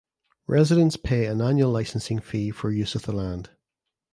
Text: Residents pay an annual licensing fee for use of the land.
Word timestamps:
Residents 0.47 0.97
pay 0.97 1.27
an 1.27 1.43
annual 1.43 1.69
licensing 1.69 2.17
fee 2.21 2.49
for 2.49 2.71
use 2.71 2.95
of 2.95 3.03
the 3.03 3.11
land. 3.11 3.51